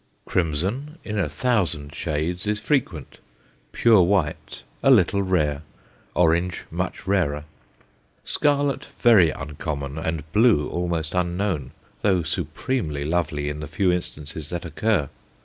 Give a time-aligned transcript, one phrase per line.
[0.25, 3.19] Crimson, in a thousand shades, is frequent;
[3.71, 5.61] pure white a little rare,
[6.15, 7.43] orange much rarer;
[8.25, 11.69] scarlet very uncommon, and blue almost unknown,
[12.01, 15.07] though supremely lovely in the few instances that occur.